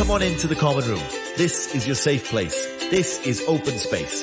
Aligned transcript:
Come 0.00 0.12
on 0.12 0.22
into 0.22 0.46
the 0.46 0.56
common 0.56 0.82
room. 0.88 1.02
This 1.36 1.74
is 1.74 1.86
your 1.86 1.94
safe 1.94 2.30
place. 2.30 2.54
This 2.88 3.20
is 3.26 3.44
open 3.46 3.76
space. 3.76 4.22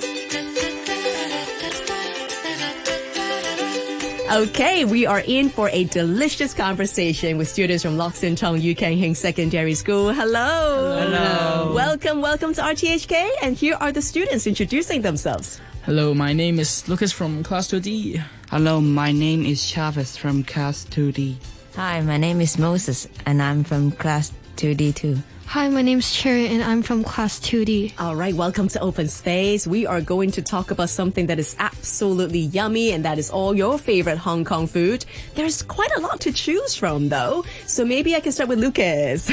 Okay, 4.32 4.86
we 4.86 5.06
are 5.06 5.20
in 5.20 5.50
for 5.50 5.70
a 5.70 5.84
delicious 5.84 6.56
conversation 6.56 7.38
with 7.38 7.48
students 7.48 7.84
from 7.84 7.96
Lok 7.96 8.16
Sin 8.16 8.36
Tong 8.36 8.60
Yu 8.60 8.74
Kan 8.74 8.94
Hing 8.94 9.14
Secondary 9.14 9.76
School. 9.76 10.12
Hello. 10.12 10.98
Hello. 11.00 11.72
Welcome, 11.76 12.22
welcome 12.22 12.56
to 12.56 12.62
RTHK. 12.62 13.30
And 13.44 13.56
here 13.56 13.78
are 13.80 13.92
the 13.92 14.02
students 14.02 14.48
introducing 14.48 15.04
themselves. 15.04 15.62
Hello, 15.84 16.12
my 16.16 16.34
name 16.34 16.58
is 16.58 16.90
Lucas 16.90 17.12
from 17.12 17.44
Class 17.44 17.68
2D. 17.68 18.20
Hello, 18.50 18.82
my 18.82 19.12
name 19.12 19.46
is 19.46 19.70
Travis 19.70 20.18
from 20.18 20.44
Class 20.44 20.86
2D. 20.86 21.36
Hi, 21.76 22.02
my 22.02 22.18
name 22.18 22.42
is 22.42 22.58
Moses 22.58 23.08
and 23.28 23.44
I'm 23.44 23.64
from 23.64 23.92
Class 23.92 24.34
2D2. 24.58 25.22
Hi, 25.48 25.70
my 25.70 25.82
name's 25.82 26.14
Cherry 26.14 26.48
and 26.48 26.62
I'm 26.62 26.82
from 26.82 27.06
Class 27.06 27.40
2D. 27.40 27.94
All 28.00 28.18
right, 28.18 28.34
welcome 28.34 28.68
to 28.68 28.80
Open 28.82 29.08
Space. 29.08 29.66
We 29.66 29.86
are 29.86 30.02
going 30.02 30.32
to 30.32 30.42
talk 30.42 30.72
about 30.72 30.90
something 30.90 31.28
that 31.28 31.40
is 31.40 31.56
absolutely 31.58 32.40
yummy 32.40 32.92
and 32.92 33.06
that 33.06 33.18
is 33.18 33.30
all 33.30 33.56
your 33.56 33.78
favorite 33.78 34.18
Hong 34.18 34.44
Kong 34.44 34.68
food. 34.68 35.06
There's 35.36 35.62
quite 35.62 35.92
a 35.96 36.02
lot 36.02 36.20
to 36.22 36.34
choose 36.34 36.76
from 36.76 37.08
though. 37.08 37.46
So 37.66 37.86
maybe 37.86 38.14
I 38.14 38.20
can 38.20 38.34
start 38.34 38.50
with 38.50 38.60
Lucas. 38.60 39.32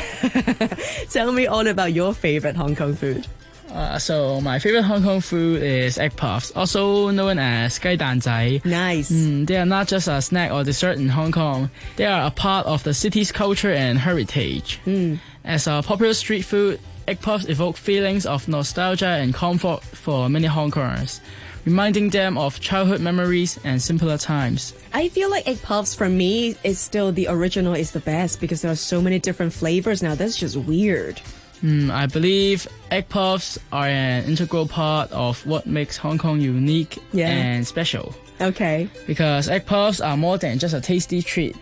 Tell 1.12 1.32
me 1.32 1.48
all 1.48 1.66
about 1.66 1.92
your 1.92 2.14
favorite 2.14 2.54
Hong 2.54 2.76
Kong 2.76 2.94
food. 2.94 3.26
Uh, 3.74 3.98
so 3.98 4.40
my 4.40 4.60
favorite 4.60 4.84
Hong 4.84 5.02
Kong 5.02 5.20
food 5.20 5.60
is 5.60 5.98
egg 5.98 6.14
puffs, 6.16 6.52
also 6.54 7.10
known 7.10 7.40
as 7.40 7.76
gai 7.80 7.96
dan 7.96 8.20
zai. 8.20 8.60
Nice. 8.64 9.10
Mm, 9.10 9.48
they 9.48 9.56
are 9.56 9.66
not 9.66 9.88
just 9.88 10.06
a 10.06 10.22
snack 10.22 10.52
or 10.52 10.62
dessert 10.62 10.96
in 10.96 11.08
Hong 11.08 11.32
Kong. 11.32 11.68
They 11.96 12.06
are 12.06 12.24
a 12.24 12.30
part 12.30 12.66
of 12.66 12.84
the 12.84 12.94
city's 12.94 13.32
culture 13.32 13.72
and 13.72 13.98
heritage. 13.98 14.78
Mm. 14.86 15.18
As 15.44 15.66
a 15.66 15.82
popular 15.84 16.14
street 16.14 16.42
food, 16.42 16.78
egg 17.08 17.20
puffs 17.20 17.48
evoke 17.48 17.76
feelings 17.76 18.26
of 18.26 18.46
nostalgia 18.46 19.08
and 19.08 19.34
comfort 19.34 19.82
for 19.82 20.28
many 20.28 20.46
Hong 20.46 20.70
Kongers 20.70 21.20
reminding 21.64 22.10
them 22.10 22.36
of 22.36 22.60
childhood 22.60 23.00
memories 23.00 23.58
and 23.64 23.80
simpler 23.80 24.18
times. 24.18 24.74
I 24.92 25.08
feel 25.08 25.30
like 25.30 25.48
egg 25.48 25.62
puffs 25.62 25.94
for 25.94 26.08
me 26.08 26.56
is 26.62 26.78
still 26.78 27.10
the 27.10 27.26
original 27.28 27.74
is 27.74 27.92
the 27.92 28.00
best 28.00 28.40
because 28.40 28.62
there 28.62 28.70
are 28.70 28.76
so 28.76 29.00
many 29.00 29.18
different 29.18 29.52
flavors 29.52 30.02
now. 30.02 30.14
That's 30.14 30.36
just 30.36 30.56
weird. 30.56 31.20
Mm, 31.64 31.90
I 31.90 32.04
believe 32.06 32.68
egg 32.90 33.08
puffs 33.08 33.58
are 33.72 33.86
an 33.88 34.24
integral 34.24 34.68
part 34.68 35.10
of 35.12 35.44
what 35.46 35.66
makes 35.66 35.96
Hong 35.96 36.18
Kong 36.18 36.38
unique 36.38 36.98
Yeah. 37.14 37.30
and 37.30 37.66
special. 37.66 38.14
Okay. 38.38 38.88
Because 39.06 39.48
egg 39.48 39.64
puffs 39.64 40.00
are 40.02 40.16
more 40.16 40.36
than 40.36 40.58
just 40.58 40.74
a 40.74 40.80
tasty 40.82 41.22
treat. 41.22 41.56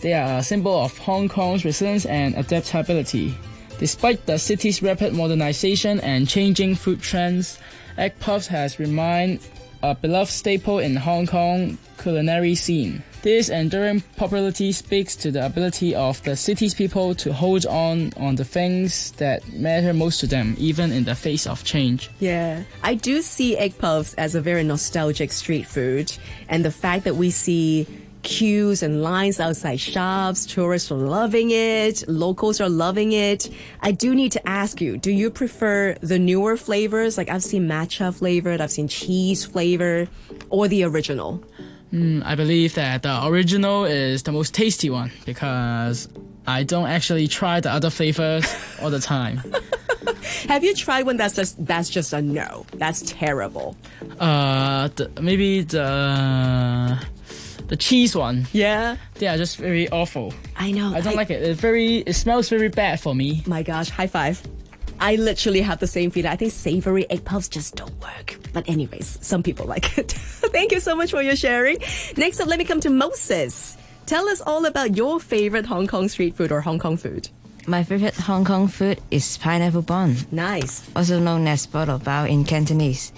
They 0.00 0.14
are 0.14 0.38
a 0.38 0.42
symbol 0.42 0.74
of 0.82 0.96
Hong 0.98 1.28
Kong's 1.28 1.64
resilience 1.66 2.06
and 2.06 2.34
adaptability. 2.34 3.34
Despite 3.78 4.24
the 4.26 4.38
city's 4.38 4.82
rapid 4.82 5.12
modernization 5.12 6.00
and 6.00 6.26
changing 6.26 6.74
food 6.76 7.02
trends, 7.02 7.58
egg 7.98 8.18
puffs 8.20 8.46
has 8.46 8.78
remained 8.78 9.40
a 9.82 9.94
beloved 9.94 10.30
staple 10.32 10.78
in 10.78 10.96
Hong 10.96 11.26
Kong 11.26 11.76
culinary 12.00 12.54
scene. 12.54 13.02
This 13.22 13.50
enduring 13.50 14.02
popularity 14.16 14.72
speaks 14.72 15.14
to 15.16 15.30
the 15.30 15.46
ability 15.46 15.94
of 15.94 16.20
the 16.24 16.34
city's 16.34 16.74
people 16.74 17.14
to 17.14 17.32
hold 17.32 17.64
on 17.66 18.12
on 18.16 18.34
the 18.34 18.44
things 18.44 19.12
that 19.12 19.48
matter 19.52 19.92
most 19.92 20.18
to 20.20 20.26
them, 20.26 20.56
even 20.58 20.90
in 20.90 21.04
the 21.04 21.14
face 21.14 21.46
of 21.46 21.62
change. 21.62 22.10
Yeah. 22.18 22.64
I 22.82 22.94
do 22.94 23.22
see 23.22 23.56
egg 23.56 23.78
puffs 23.78 24.14
as 24.14 24.34
a 24.34 24.40
very 24.40 24.64
nostalgic 24.64 25.30
street 25.30 25.68
food. 25.68 26.12
And 26.48 26.64
the 26.64 26.72
fact 26.72 27.04
that 27.04 27.14
we 27.14 27.30
see 27.30 27.86
queues 28.22 28.82
and 28.82 29.02
lines 29.02 29.40
outside 29.40 29.78
shops, 29.80 30.46
tourists 30.46 30.90
are 30.90 30.96
loving 30.96 31.50
it, 31.50 32.04
locals 32.08 32.60
are 32.60 32.68
loving 32.68 33.12
it. 33.12 33.48
I 33.80 33.92
do 33.92 34.14
need 34.14 34.32
to 34.32 34.48
ask 34.48 34.80
you, 34.80 34.96
do 34.96 35.10
you 35.10 35.30
prefer 35.30 35.94
the 36.00 36.18
newer 36.18 36.56
flavors? 36.56 37.18
Like 37.18 37.28
I've 37.28 37.42
seen 37.42 37.68
matcha 37.68 38.14
flavored, 38.14 38.60
I've 38.60 38.70
seen 38.70 38.88
cheese 38.88 39.44
flavor, 39.44 40.08
or 40.50 40.68
the 40.68 40.84
original? 40.84 41.42
Mm, 41.92 42.22
I 42.24 42.34
believe 42.34 42.74
that 42.74 43.02
the 43.02 43.26
original 43.26 43.84
is 43.84 44.22
the 44.22 44.32
most 44.32 44.54
tasty 44.54 44.88
one 44.88 45.12
because 45.26 46.08
I 46.46 46.62
don't 46.62 46.88
actually 46.88 47.28
try 47.28 47.60
the 47.60 47.70
other 47.70 47.90
flavors 47.90 48.46
all 48.80 48.90
the 48.90 49.00
time. 49.00 49.42
Have 50.48 50.64
you 50.64 50.74
tried 50.74 51.06
one 51.06 51.16
that's 51.16 51.34
just 51.36 51.64
that's 51.64 51.88
just 51.88 52.12
a 52.12 52.22
no? 52.22 52.66
That's 52.74 53.02
terrible. 53.02 53.76
Uh, 54.18 54.88
the, 54.88 55.10
maybe 55.20 55.62
the 55.62 56.98
the 57.68 57.76
cheese 57.76 58.16
one. 58.16 58.46
Yeah. 58.52 58.96
They 59.14 59.28
are 59.28 59.36
just 59.36 59.56
very 59.56 59.88
awful. 59.90 60.34
I 60.56 60.72
know. 60.72 60.94
I 60.94 61.00
don't 61.00 61.16
like 61.16 61.30
it. 61.30 61.42
It 61.42 61.56
very 61.56 61.98
it 61.98 62.14
smells 62.14 62.48
very 62.48 62.68
bad 62.68 63.00
for 63.00 63.14
me. 63.14 63.42
My 63.46 63.62
gosh, 63.62 63.90
high 63.90 64.06
five. 64.06 64.42
I 65.02 65.16
literally 65.16 65.60
have 65.62 65.80
the 65.80 65.88
same 65.88 66.12
feeling. 66.12 66.30
I 66.30 66.36
think 66.36 66.52
savory 66.52 67.10
egg 67.10 67.24
puffs 67.24 67.48
just 67.48 67.74
don't 67.74 68.00
work. 68.00 68.38
But 68.52 68.68
anyways, 68.68 69.18
some 69.20 69.42
people 69.42 69.66
like 69.66 69.98
it. 69.98 70.12
Thank 70.52 70.70
you 70.70 70.78
so 70.78 70.94
much 70.94 71.10
for 71.10 71.20
your 71.20 71.34
sharing. 71.34 71.78
Next 72.16 72.38
up, 72.40 72.46
let 72.46 72.56
me 72.58 72.64
come 72.64 72.78
to 72.80 72.88
Moses. 72.90 73.76
Tell 74.06 74.28
us 74.28 74.40
all 74.40 74.64
about 74.64 74.96
your 74.96 75.18
favorite 75.18 75.66
Hong 75.66 75.88
Kong 75.88 76.08
street 76.08 76.36
food 76.36 76.52
or 76.52 76.60
Hong 76.60 76.78
Kong 76.78 76.96
food. 76.96 77.28
My 77.66 77.82
favorite 77.82 78.14
Hong 78.14 78.44
Kong 78.44 78.68
food 78.68 79.00
is 79.10 79.38
pineapple 79.38 79.82
bun, 79.82 80.16
Nice. 80.30 80.88
also 80.94 81.18
known 81.18 81.48
as 81.48 81.66
bo 81.66 81.82
lo 81.82 81.98
bao 81.98 82.28
in 82.28 82.44
Cantonese. 82.44 83.12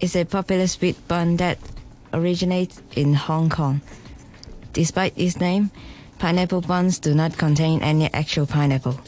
It's 0.00 0.16
a 0.16 0.24
popular 0.24 0.66
sweet 0.68 0.96
bun 1.06 1.36
that 1.36 1.58
originates 2.14 2.80
in 2.96 3.12
Hong 3.12 3.50
Kong. 3.50 3.82
Despite 4.72 5.18
its 5.18 5.38
name, 5.38 5.70
pineapple 6.18 6.62
buns 6.62 6.98
do 6.98 7.14
not 7.14 7.36
contain 7.36 7.82
any 7.82 8.10
actual 8.14 8.46
pineapple. 8.46 8.98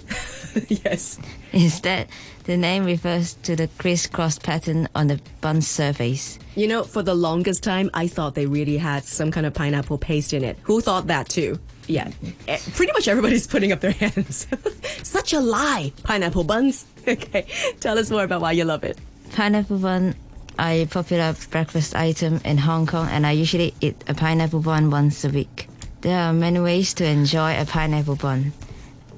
yes. 0.68 1.18
Instead, 1.52 2.08
the 2.44 2.56
name 2.56 2.84
refers 2.84 3.34
to 3.44 3.54
the 3.56 3.68
crisscross 3.78 4.38
pattern 4.38 4.88
on 4.94 5.06
the 5.08 5.20
bun's 5.40 5.66
surface. 5.68 6.38
You 6.54 6.66
know, 6.68 6.82
for 6.84 7.02
the 7.02 7.14
longest 7.14 7.62
time, 7.62 7.90
I 7.94 8.08
thought 8.08 8.34
they 8.34 8.46
really 8.46 8.76
had 8.76 9.04
some 9.04 9.30
kind 9.30 9.46
of 9.46 9.54
pineapple 9.54 9.98
paste 9.98 10.32
in 10.32 10.44
it. 10.44 10.58
Who 10.62 10.80
thought 10.80 11.06
that 11.06 11.28
too? 11.28 11.58
Yeah. 11.86 12.10
Eh, 12.48 12.58
Pretty 12.74 12.92
much 12.92 13.08
everybody's 13.08 13.46
putting 13.54 13.72
up 13.72 13.80
their 13.80 13.92
hands. 13.92 14.46
Such 15.02 15.32
a 15.32 15.40
lie. 15.40 15.92
Pineapple 16.02 16.44
buns. 16.44 16.84
Okay. 17.06 17.46
Tell 17.80 17.98
us 17.98 18.10
more 18.10 18.24
about 18.24 18.40
why 18.40 18.52
you 18.52 18.64
love 18.64 18.84
it. 18.84 18.98
Pineapple 19.32 19.78
bun 19.78 20.14
are 20.58 20.70
a 20.72 20.86
popular 20.86 21.34
breakfast 21.50 21.94
item 21.96 22.40
in 22.44 22.58
Hong 22.58 22.86
Kong, 22.86 23.08
and 23.08 23.26
I 23.26 23.32
usually 23.32 23.74
eat 23.80 23.96
a 24.06 24.14
pineapple 24.14 24.60
bun 24.60 24.90
once 24.90 25.24
a 25.24 25.30
week. 25.30 25.69
There 26.02 26.19
are 26.19 26.32
many 26.32 26.60
ways 26.60 26.92
to 26.94 27.04
enjoy 27.06 27.58
a 27.58 27.64
pineapple 27.64 28.16
bun, 28.16 28.52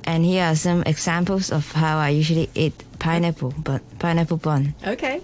and 0.05 0.25
here 0.25 0.45
are 0.45 0.55
some 0.55 0.83
examples 0.85 1.51
of 1.51 1.73
how 1.73 1.99
I 1.99 2.11
usually 2.11 2.51
eat 2.55 2.85
pineapple 2.99 3.55
but 3.59 3.83
pineapple 3.99 4.37
bun. 4.37 4.75
Okay. 4.87 5.21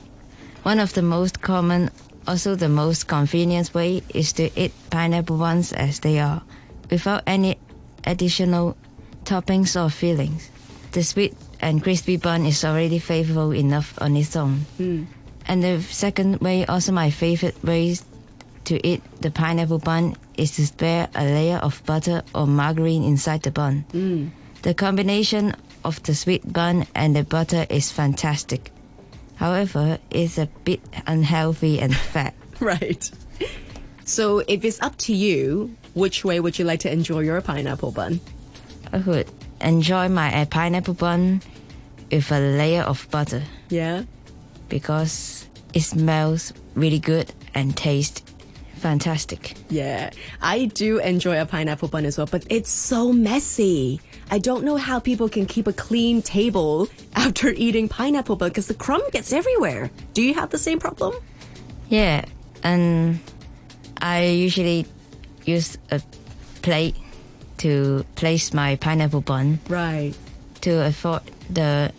One 0.63 0.81
of 0.81 0.93
the 0.93 1.03
most 1.03 1.41
common, 1.41 1.91
also 2.27 2.55
the 2.55 2.69
most 2.69 3.07
convenient 3.07 3.73
way, 3.75 4.03
is 4.15 4.33
to 4.35 4.51
eat 4.61 4.73
pineapple 4.91 5.39
buns 5.39 5.73
as 5.73 6.01
they 6.01 6.19
are, 6.19 6.43
without 6.91 7.23
any 7.27 7.59
additional 8.05 8.77
toppings 9.25 9.83
or 9.83 9.89
fillings. 9.91 10.51
The 10.93 11.03
sweet 11.05 11.37
and 11.61 11.83
crispy 11.83 12.17
bun 12.17 12.47
is 12.47 12.65
already 12.65 12.99
flavorful 13.01 13.57
enough 13.57 13.95
on 14.01 14.17
its 14.17 14.37
own. 14.37 14.67
Hmm. 14.77 15.05
And 15.47 15.63
the 15.63 15.83
second 15.83 16.41
way, 16.41 16.67
also 16.67 16.93
my 16.93 17.11
favorite 17.11 17.63
way 17.65 17.97
to 18.65 18.87
eat 18.87 19.03
the 19.21 19.31
pineapple 19.31 19.79
bun, 19.79 20.17
is 20.37 20.57
to 20.57 20.67
spare 20.67 21.09
a 21.15 21.25
layer 21.25 21.59
of 21.59 21.83
butter 21.87 22.23
or 22.35 22.47
margarine 22.47 23.05
inside 23.05 23.43
the 23.43 23.51
bun. 23.51 23.85
Hmm. 23.93 24.29
The 24.63 24.75
combination 24.75 25.55
of 25.85 26.03
the 26.03 26.15
sweet 26.15 26.53
bun 26.53 26.87
and 26.95 27.17
the 27.17 27.25
butter 27.25 27.67
is 27.71 27.91
fantastic. 27.91 28.71
However, 29.37 29.99
it's 30.11 30.37
a 30.39 30.47
bit 30.65 30.81
unhealthy 31.07 31.81
and 31.81 31.95
fat. 32.13 32.35
Right. 32.61 33.11
So 34.05 34.41
if 34.47 34.65
it's 34.65 34.81
up 34.83 34.97
to 34.99 35.15
you, 35.15 35.75
which 35.95 36.25
way 36.25 36.41
would 36.41 36.59
you 36.59 36.65
like 36.67 36.81
to 36.81 36.93
enjoy 36.93 37.21
your 37.21 37.41
pineapple 37.41 37.93
bun? 37.93 38.21
I 38.93 38.99
would 38.99 39.31
enjoy 39.61 40.09
my 40.09 40.45
pineapple 40.51 40.95
bun 40.95 41.41
with 42.13 42.31
a 42.33 42.41
layer 42.41 42.83
of 42.83 43.09
butter 43.11 43.43
Yeah. 43.71 44.03
because 44.69 45.47
it 45.73 45.81
smells 45.83 46.53
really 46.75 46.99
good 46.99 47.33
and 47.55 47.75
tastes 47.77 48.23
fantastic. 48.81 49.55
Yeah. 49.69 50.11
I 50.41 50.67
do 50.67 50.99
enjoy 50.99 51.41
a 51.41 51.47
pineapple 51.47 51.89
bun 51.89 52.05
as 52.07 52.17
well, 52.19 52.27
but 52.31 52.45
it's 52.51 52.71
so 52.71 53.13
messy. 53.13 54.01
I 54.31 54.39
don't 54.39 54.65
know 54.65 54.77
how 54.77 54.99
people 55.01 55.29
can 55.29 55.47
keep 55.47 55.67
a 55.67 55.73
clean 55.73 56.23
table 56.23 56.89
after 57.15 57.49
eating 57.51 57.89
pineapple 57.89 58.37
bun 58.37 58.49
because 58.51 58.67
the 58.69 58.75
crumb 58.75 59.03
gets 59.13 59.33
everywhere. 59.33 59.91
Do 60.15 60.23
you 60.23 60.35
have 60.35 60.51
the 60.51 60.59
same 60.59 60.79
problem? 60.79 61.15
Yeah, 61.89 62.25
and 62.63 63.21
I 64.01 64.27
usually 64.27 64.87
use 65.45 65.77
a 65.91 66.01
plate 66.63 66.97
to 67.59 68.05
place 68.15 68.55
my 68.55 68.77
pineapple 68.77 69.21
bun 69.21 69.59
Right. 69.69 70.15
to 70.63 70.87
avoid 70.87 71.23
the 71.51 71.93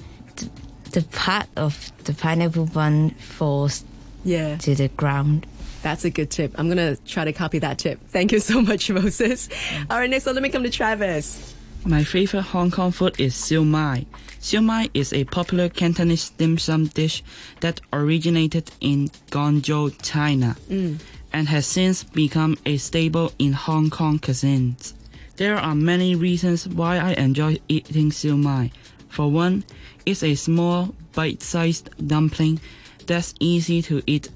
the 0.92 1.04
part 1.12 1.48
of 1.56 1.92
the 2.04 2.14
pineapple 2.14 2.66
bun 2.66 3.12
falls 3.12 3.84
Yeah. 4.26 4.58
to 4.58 4.76
the 4.76 4.88
ground. 4.90 5.46
That's 5.82 6.06
a 6.06 6.10
good 6.10 6.30
tip. 6.30 6.54
I'm 6.58 6.68
going 6.68 6.96
to 6.96 7.02
try 7.04 7.26
to 7.26 7.34
copy 7.34 7.60
that 7.60 7.80
tip. 7.80 8.00
Thank 8.10 8.32
you 8.32 8.40
so 8.40 8.62
much, 8.70 8.90
Moses. 8.90 9.48
Mm. 9.48 9.88
All 9.90 10.00
right, 10.00 10.10
next 10.10 10.28
up, 10.28 10.36
let 10.36 10.44
me 10.44 10.50
come 10.50 10.64
to 10.64 10.70
Travis. 10.70 11.56
My 11.84 12.04
favorite 12.04 12.44
Hong 12.44 12.70
Kong 12.70 12.92
food 12.92 13.20
is 13.20 13.34
siu 13.34 13.66
mai. 13.66 14.06
Siu 14.40 14.62
mai 14.62 14.90
is 14.94 15.14
a 15.14 15.24
popular 15.26 15.68
Cantonese 15.68 16.30
dim 16.30 16.60
sum 16.60 16.86
dish 16.86 17.24
that 17.62 17.82
originated 17.92 18.70
in 18.82 19.10
Guangzhou, 19.32 19.96
China, 20.04 20.56
mm. 20.70 21.00
and 21.34 21.48
has 21.50 21.66
since 21.66 22.04
become 22.04 22.56
a 22.68 22.78
staple 22.78 23.32
in 23.40 23.54
Hong 23.54 23.90
Kong 23.90 24.20
cuisines. 24.20 24.94
There 25.38 25.58
are 25.58 25.74
many 25.74 26.14
reasons 26.14 26.68
why 26.68 26.98
I 26.98 27.14
enjoy 27.14 27.58
eating 27.68 28.12
siu 28.12 28.38
mai. 28.38 28.70
For 29.10 29.32
one, 29.32 29.64
it's 30.06 30.22
a 30.22 30.36
small, 30.36 30.94
bite-sized 31.14 31.90
dumpling 32.08 32.60
that's 33.08 33.34
easy 33.40 33.82
to 33.84 34.04
eat. 34.06 34.30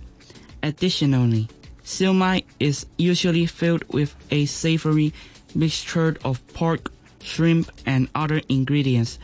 Additionally, 0.65 1.47
siu 1.83 2.11
mai 2.11 2.43
is 2.59 2.87
usually 2.97 3.45
filled 3.45 3.83
with 3.93 4.15
a 4.31 4.47
savory 4.47 5.13
mixture 5.53 6.17
of 6.23 6.41
pork, 6.55 6.91
shrimp, 7.21 7.71
and 7.85 8.09
other 8.15 8.41
ingredients 8.49 9.19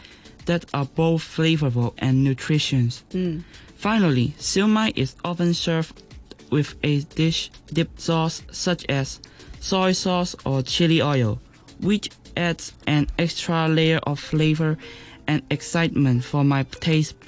that 0.45 0.65
are 0.71 0.85
both 0.85 1.23
flavorful 1.23 1.95
and 1.97 2.23
nutritious. 2.23 3.03
Hmm. 3.11 3.39
Finally, 3.75 4.35
siu 4.37 4.67
mai 4.67 4.93
is 4.95 5.15
often 5.25 5.55
served 5.55 6.03
with 6.51 6.75
a 6.83 6.99
dish 7.17 7.49
dip 7.73 7.89
sauce 7.99 8.43
such 8.51 8.85
as 8.85 9.19
soy 9.59 9.93
sauce 9.93 10.35
or 10.45 10.61
chili 10.61 11.01
oil, 11.01 11.39
which 11.79 12.11
adds 12.37 12.73
an 12.85 13.07
extra 13.17 13.67
layer 13.67 13.99
of 14.03 14.19
flavor 14.19 14.77
and 15.25 15.41
excitement 15.49 16.23
for 16.23 16.43
my 16.43 16.61
taste 16.81 17.19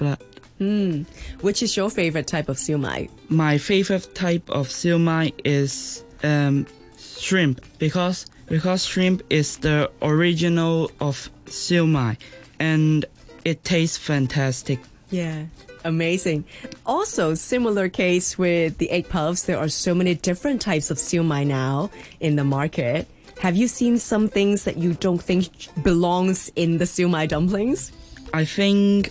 bud. 0.58 1.06
Which 1.40 1.62
is 1.62 1.76
your 1.76 1.90
favorite 1.90 2.26
type 2.26 2.48
of 2.48 2.58
siu 2.58 2.78
mai? 2.78 3.08
My 3.28 3.58
favorite 3.58 4.14
type 4.14 4.48
of 4.50 4.70
siu 4.70 4.98
mai 4.98 5.32
is 5.44 6.04
um, 6.22 6.66
shrimp 6.98 7.60
because 7.78 8.26
because 8.48 8.84
shrimp 8.84 9.22
is 9.30 9.58
the 9.58 9.90
original 10.02 10.90
of 11.00 11.30
siu 11.46 11.86
mai 11.86 12.16
and 12.60 13.04
it 13.44 13.64
tastes 13.64 13.98
fantastic. 13.98 14.80
Yeah. 15.10 15.44
Amazing. 15.84 16.44
Also, 16.86 17.34
similar 17.34 17.90
case 17.90 18.38
with 18.38 18.78
the 18.78 18.90
egg 18.90 19.08
puffs. 19.10 19.44
There 19.44 19.58
are 19.58 19.68
so 19.68 19.94
many 19.94 20.14
different 20.14 20.62
types 20.62 20.90
of 20.90 20.98
siu 20.98 21.22
mai 21.22 21.44
now 21.44 21.90
in 22.20 22.36
the 22.36 22.44
market. 22.44 23.06
Have 23.40 23.56
you 23.56 23.68
seen 23.68 23.98
some 23.98 24.28
things 24.28 24.64
that 24.64 24.78
you 24.78 24.94
don't 24.94 25.20
think 25.20 25.48
belongs 25.82 26.50
in 26.56 26.78
the 26.78 26.86
siu 26.86 27.08
mai 27.08 27.26
dumplings? 27.26 27.92
I 28.32 28.46
think 28.46 29.10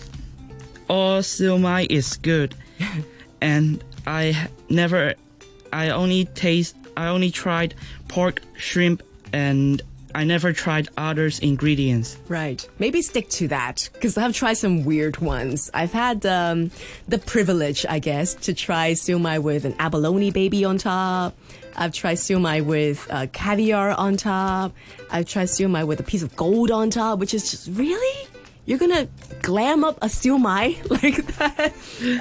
all 0.88 1.22
siu 1.22 1.58
mai 1.58 1.86
is 1.90 2.16
good, 2.16 2.54
and 3.40 3.82
I 4.06 4.48
never, 4.68 5.14
I 5.72 5.90
only 5.90 6.26
taste, 6.26 6.76
I 6.96 7.08
only 7.08 7.30
tried 7.30 7.74
pork, 8.08 8.42
shrimp, 8.56 9.02
and 9.32 9.82
I 10.14 10.22
never 10.22 10.52
tried 10.52 10.88
others 10.96 11.40
ingredients. 11.40 12.16
Right. 12.28 12.66
Maybe 12.78 13.02
stick 13.02 13.28
to 13.30 13.48
that 13.48 13.88
because 13.92 14.16
I've 14.16 14.32
tried 14.32 14.54
some 14.54 14.84
weird 14.84 15.18
ones. 15.18 15.70
I've 15.74 15.92
had 15.92 16.24
um, 16.24 16.70
the 17.08 17.18
privilege, 17.18 17.84
I 17.88 17.98
guess, 17.98 18.34
to 18.46 18.54
try 18.54 18.94
siu 18.94 19.18
mai 19.18 19.40
with 19.40 19.64
an 19.64 19.74
abalone 19.80 20.30
baby 20.30 20.64
on 20.64 20.78
top. 20.78 21.36
I've 21.76 21.92
tried 21.92 22.20
siu 22.20 22.38
mai 22.38 22.60
with 22.60 23.04
uh, 23.10 23.26
caviar 23.32 23.90
on 23.90 24.16
top. 24.16 24.72
I've 25.10 25.26
tried 25.26 25.50
siu 25.50 25.68
mai 25.68 25.82
with 25.82 25.98
a 25.98 26.04
piece 26.04 26.22
of 26.22 26.36
gold 26.36 26.70
on 26.70 26.90
top, 26.90 27.18
which 27.18 27.34
is 27.34 27.50
just 27.50 27.68
really. 27.72 28.28
You're 28.66 28.78
gonna 28.78 29.08
glam 29.42 29.84
up 29.84 29.98
a 30.00 30.08
siu 30.08 30.38
mai 30.38 30.76
like 30.90 31.26
that? 31.36 31.72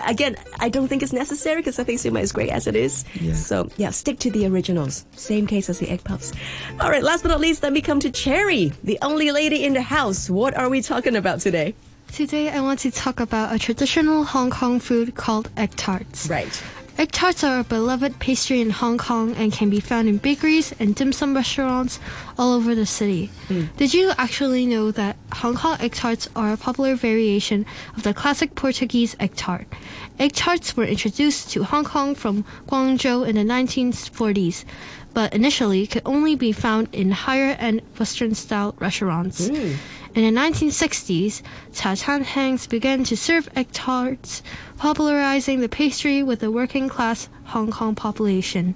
Again, 0.05 0.35
I 0.59 0.69
don't 0.69 0.87
think 0.87 1.01
it's 1.01 1.13
necessary 1.13 1.61
because 1.61 1.79
I 1.79 1.83
think 1.83 1.99
siu 1.99 2.11
mai 2.11 2.21
is 2.21 2.31
great 2.31 2.49
as 2.49 2.67
it 2.67 2.75
is. 2.75 3.05
So 3.33 3.69
yeah, 3.77 3.91
stick 3.91 4.19
to 4.19 4.31
the 4.31 4.45
originals. 4.47 5.05
Same 5.15 5.47
case 5.47 5.69
as 5.69 5.79
the 5.79 5.89
egg 5.89 6.03
puffs. 6.03 6.33
All 6.81 6.89
right, 6.89 7.03
last 7.03 7.21
but 7.23 7.29
not 7.29 7.39
least, 7.39 7.63
let 7.63 7.71
me 7.71 7.81
come 7.81 7.99
to 8.01 8.11
Cherry, 8.11 8.73
the 8.83 8.97
only 9.01 9.31
lady 9.31 9.63
in 9.63 9.73
the 9.73 9.81
house. 9.81 10.29
What 10.29 10.55
are 10.57 10.69
we 10.69 10.81
talking 10.81 11.15
about 11.15 11.39
today? 11.39 11.75
Today 12.11 12.49
I 12.49 12.61
want 12.61 12.79
to 12.81 12.91
talk 12.91 13.19
about 13.19 13.55
a 13.55 13.57
traditional 13.57 14.23
Hong 14.23 14.51
Kong 14.51 14.79
food 14.79 15.15
called 15.15 15.49
egg 15.57 15.71
tarts. 15.75 16.27
Right. 16.29 16.61
Egg 17.03 17.11
tarts 17.11 17.43
are 17.43 17.59
a 17.59 17.63
beloved 17.65 18.17
pastry 18.19 18.61
in 18.61 18.69
Hong 18.69 18.97
Kong 18.97 19.35
and 19.35 19.51
can 19.51 19.69
be 19.69 19.81
found 19.81 20.07
in 20.07 20.19
bakeries 20.19 20.73
and 20.79 20.95
dim 20.95 21.11
sum 21.11 21.35
restaurants 21.35 21.99
all 22.37 22.53
over 22.53 22.73
the 22.75 22.85
city. 22.85 23.25
Hmm. 23.49 23.65
Did 23.75 23.93
you 23.93 24.13
actually 24.17 24.65
know 24.65 24.89
that 24.91 25.17
Hong 25.33 25.55
Kong 25.55 25.75
egg 25.81 25.95
tarts 25.95 26.29
are 26.33 26.53
a 26.53 26.55
popular 26.55 26.95
variation 26.95 27.65
of 27.97 28.03
the 28.03 28.13
classic 28.13 28.55
Portuguese 28.55 29.17
egg 29.19 29.35
tart? 29.35 29.67
Egg 30.17 30.31
tarts 30.31 30.77
were 30.77 30.85
introduced 30.85 31.51
to 31.51 31.65
Hong 31.65 31.83
Kong 31.83 32.15
from 32.15 32.45
Guangzhou 32.67 33.27
in 33.27 33.35
the 33.35 33.43
1940s, 33.43 34.63
but 35.13 35.33
initially 35.33 35.87
could 35.87 36.01
only 36.05 36.35
be 36.35 36.51
found 36.51 36.87
in 36.91 37.11
higher 37.11 37.55
end 37.59 37.81
Western 37.99 38.35
style 38.35 38.75
restaurants. 38.79 39.47
Hmm. 39.47 39.73
In 40.15 40.23
the 40.35 40.39
1960s, 40.39 41.41
Cha 41.73 41.95
Chaan 41.95 42.23
Tengs 42.23 42.67
began 42.67 43.03
to 43.05 43.17
serve 43.17 43.49
egg 43.55 43.71
tarts, 43.71 44.43
popularizing 44.77 45.59
the 45.59 45.69
pastry 45.69 46.21
with 46.21 46.39
the 46.39 46.51
working 46.51 46.87
class 46.87 47.29
Hong 47.45 47.71
Kong 47.71 47.95
population. 47.95 48.75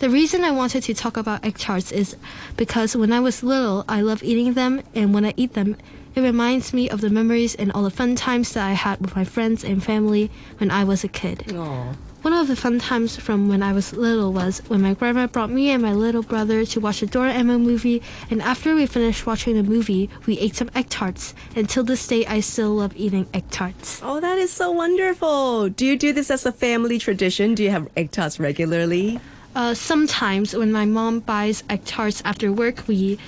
The 0.00 0.10
reason 0.10 0.44
I 0.44 0.50
wanted 0.50 0.82
to 0.84 0.94
talk 0.94 1.16
about 1.16 1.44
egg 1.44 1.56
tarts 1.58 1.90
is 1.90 2.16
because 2.56 2.94
when 2.94 3.12
I 3.12 3.20
was 3.20 3.42
little, 3.42 3.84
I 3.88 4.02
loved 4.02 4.22
eating 4.22 4.52
them, 4.52 4.82
and 4.94 5.14
when 5.14 5.24
I 5.24 5.32
eat 5.36 5.54
them, 5.54 5.76
it 6.14 6.20
reminds 6.20 6.74
me 6.74 6.90
of 6.90 7.00
the 7.00 7.10
memories 7.10 7.54
and 7.54 7.72
all 7.72 7.82
the 7.82 7.90
fun 7.90 8.14
times 8.14 8.52
that 8.52 8.66
I 8.66 8.72
had 8.72 9.00
with 9.00 9.16
my 9.16 9.24
friends 9.24 9.64
and 9.64 9.82
family 9.82 10.30
when 10.58 10.70
I 10.70 10.84
was 10.84 11.02
a 11.02 11.08
kid. 11.08 11.52
Aw. 11.54 11.94
One 12.22 12.32
of 12.32 12.48
the 12.48 12.56
fun 12.56 12.80
times 12.80 13.16
from 13.16 13.48
when 13.48 13.62
I 13.62 13.72
was 13.72 13.92
little 13.92 14.32
was 14.32 14.58
when 14.66 14.82
my 14.82 14.94
grandma 14.94 15.28
brought 15.28 15.50
me 15.50 15.70
and 15.70 15.80
my 15.80 15.92
little 15.92 16.22
brother 16.22 16.64
to 16.66 16.80
watch 16.80 17.00
a 17.00 17.06
Doraemon 17.06 17.62
movie, 17.62 18.02
and 18.28 18.42
after 18.42 18.74
we 18.74 18.86
finished 18.86 19.24
watching 19.24 19.54
the 19.54 19.62
movie, 19.62 20.10
we 20.26 20.36
ate 20.38 20.56
some 20.56 20.68
egg 20.74 20.88
tarts. 20.88 21.32
And 21.54 21.68
till 21.68 21.84
this 21.84 22.04
day, 22.06 22.26
I 22.26 22.40
still 22.40 22.74
love 22.74 22.92
eating 22.96 23.28
egg 23.32 23.48
tarts. 23.50 24.00
Oh, 24.02 24.18
that 24.18 24.36
is 24.36 24.50
so 24.50 24.72
wonderful. 24.72 25.68
Do 25.68 25.86
you 25.86 25.96
do 25.96 26.12
this 26.12 26.28
as 26.30 26.44
a 26.44 26.52
family 26.52 26.98
tradition? 26.98 27.54
Do 27.54 27.62
you 27.62 27.70
have 27.70 27.88
egg 27.96 28.10
tarts 28.10 28.40
regularly? 28.40 29.20
Uh, 29.54 29.74
sometimes 29.74 30.54
when 30.54 30.72
my 30.72 30.84
mom 30.84 31.20
buys 31.20 31.62
egg 31.70 31.84
tarts 31.84 32.20
after 32.24 32.52
work, 32.52 32.86
we 32.88 33.18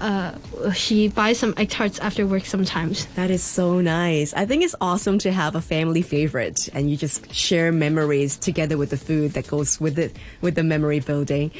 uh, 0.00 0.32
she 0.72 1.08
buys 1.08 1.38
some 1.38 1.54
egg 1.56 1.70
tarts 1.70 1.98
after 1.98 2.26
work 2.26 2.44
sometimes. 2.44 3.06
That 3.16 3.30
is 3.30 3.42
so 3.42 3.80
nice. 3.80 4.32
I 4.34 4.46
think 4.46 4.64
it's 4.64 4.74
awesome 4.80 5.18
to 5.18 5.32
have 5.32 5.54
a 5.54 5.60
family 5.60 6.02
favorite 6.02 6.68
and 6.72 6.90
you 6.90 6.96
just 6.96 7.32
share 7.34 7.70
memories 7.72 8.36
together 8.36 8.76
with 8.76 8.90
the 8.90 8.96
food 8.96 9.32
that 9.32 9.46
goes 9.46 9.80
with 9.80 9.98
it, 9.98 10.16
with 10.40 10.54
the 10.54 10.62
memory 10.62 11.00
building. 11.00 11.50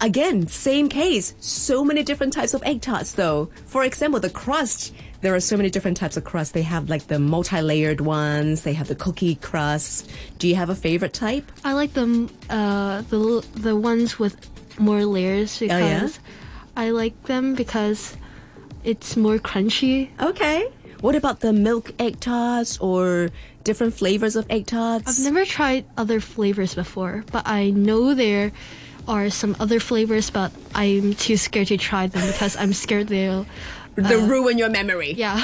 Again, 0.00 0.46
same 0.46 0.88
case. 0.88 1.34
So 1.40 1.84
many 1.84 2.02
different 2.02 2.32
types 2.32 2.54
of 2.54 2.62
egg 2.62 2.80
tarts 2.82 3.12
though. 3.12 3.50
For 3.66 3.84
example, 3.84 4.20
the 4.20 4.30
crust. 4.30 4.94
There 5.20 5.34
are 5.34 5.40
so 5.40 5.56
many 5.56 5.68
different 5.68 5.96
types 5.96 6.16
of 6.16 6.22
crust. 6.22 6.54
They 6.54 6.62
have 6.62 6.88
like 6.88 7.08
the 7.08 7.18
multi-layered 7.18 8.00
ones. 8.00 8.62
They 8.62 8.74
have 8.74 8.86
the 8.86 8.94
cookie 8.94 9.34
crust. 9.34 10.08
Do 10.38 10.46
you 10.46 10.54
have 10.54 10.70
a 10.70 10.76
favorite 10.76 11.12
type? 11.12 11.50
I 11.64 11.72
like 11.72 11.94
them 11.94 12.30
uh, 12.48 13.02
the 13.02 13.44
the 13.56 13.74
ones 13.74 14.20
with 14.20 14.36
more 14.78 15.04
layers 15.04 15.58
because 15.58 16.14
yeah? 16.14 16.22
I 16.78 16.90
like 16.90 17.24
them 17.24 17.56
because 17.56 18.16
it's 18.84 19.16
more 19.16 19.38
crunchy. 19.38 20.10
Okay. 20.22 20.70
What 21.00 21.16
about 21.16 21.40
the 21.40 21.52
milk 21.52 21.90
egg 21.98 22.20
tarts 22.20 22.78
or 22.78 23.30
different 23.64 23.94
flavors 23.94 24.36
of 24.36 24.46
egg 24.48 24.66
tarts? 24.68 25.08
I've 25.08 25.24
never 25.24 25.44
tried 25.44 25.86
other 25.96 26.20
flavors 26.20 26.76
before, 26.76 27.24
but 27.32 27.42
I 27.48 27.70
know 27.70 28.14
there 28.14 28.52
are 29.08 29.28
some 29.28 29.56
other 29.58 29.80
flavors, 29.80 30.30
but 30.30 30.52
I'm 30.72 31.14
too 31.14 31.36
scared 31.36 31.66
to 31.68 31.78
try 31.78 32.06
them 32.06 32.24
because 32.24 32.56
I'm 32.56 32.72
scared 32.72 33.08
they'll. 33.08 33.44
They'll 33.96 34.28
ruin 34.28 34.56
your 34.56 34.70
memory. 34.70 35.14
Yeah. 35.14 35.42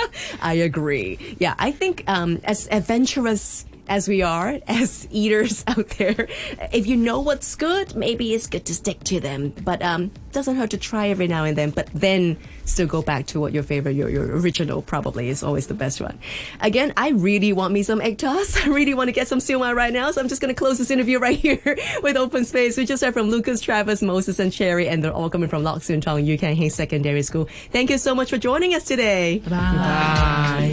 I 0.40 0.54
agree. 0.54 1.36
Yeah, 1.38 1.54
I 1.58 1.72
think 1.72 2.04
um, 2.06 2.40
as 2.44 2.66
adventurous 2.70 3.66
as 3.90 4.08
we 4.08 4.22
are, 4.22 4.60
as 4.68 5.06
eaters 5.10 5.64
out 5.66 5.88
there, 5.98 6.28
if 6.72 6.86
you 6.86 6.96
know 6.96 7.20
what's 7.20 7.56
good, 7.56 7.94
maybe 7.96 8.32
it's 8.32 8.46
good 8.46 8.64
to 8.66 8.74
stick 8.74 9.02
to 9.04 9.20
them. 9.20 9.52
But 9.62 9.82
um, 9.82 10.12
doesn't 10.32 10.54
hurt 10.54 10.70
to 10.70 10.78
try 10.78 11.08
every 11.08 11.26
now 11.26 11.44
and 11.44 11.58
then. 11.58 11.70
But 11.70 11.88
then 11.92 12.38
still 12.64 12.86
go 12.86 13.02
back 13.02 13.26
to 13.26 13.40
what 13.40 13.52
your 13.52 13.64
favorite, 13.64 13.96
your, 13.96 14.08
your 14.08 14.38
original 14.38 14.80
probably 14.80 15.28
is 15.28 15.42
always 15.42 15.66
the 15.66 15.74
best 15.74 16.00
one. 16.00 16.18
Again, 16.60 16.92
I 16.96 17.10
really 17.10 17.52
want 17.52 17.74
me 17.74 17.82
some 17.82 18.00
egg 18.00 18.18
toss. 18.18 18.56
I 18.64 18.68
really 18.68 18.94
want 18.94 19.08
to 19.08 19.12
get 19.12 19.26
some 19.26 19.40
siu 19.40 19.58
mai 19.58 19.72
right 19.72 19.92
now. 19.92 20.10
So 20.12 20.20
I'm 20.20 20.28
just 20.28 20.40
going 20.40 20.54
to 20.54 20.58
close 20.58 20.78
this 20.78 20.90
interview 20.90 21.18
right 21.18 21.38
here 21.46 21.76
with 22.02 22.16
Open 22.16 22.44
Space. 22.44 22.76
We 22.76 22.86
just 22.86 23.02
heard 23.02 23.12
from 23.12 23.28
Lucas, 23.28 23.60
Travis, 23.60 24.02
Moses, 24.02 24.38
and 24.38 24.52
Cherry, 24.52 24.88
and 24.88 25.02
they're 25.02 25.12
all 25.12 25.28
coming 25.28 25.48
from 25.48 25.64
Lok 25.64 25.82
Sin 25.82 26.00
Tong, 26.00 26.24
Yu 26.24 26.38
Kan 26.38 26.54
Hing 26.54 26.70
Secondary 26.70 27.22
School. 27.22 27.48
Thank 27.72 27.90
you 27.90 27.98
so 27.98 28.14
much 28.14 28.30
for 28.30 28.38
joining 28.38 28.72
us 28.74 28.84
today. 28.84 29.40
Bye. 29.40 29.50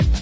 Bye. 0.03 0.16